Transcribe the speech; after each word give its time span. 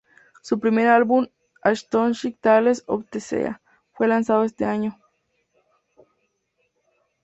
Su 0.41 0.59
primer 0.59 0.87
álbum, 0.87 1.27
"Astonishing 1.61 2.33
Tales 2.41 2.83
of 2.87 3.05
the 3.11 3.19
Sea", 3.19 3.61
fue 3.93 4.07
lanzado 4.07 4.43
ese 4.43 4.65
año. 4.65 4.97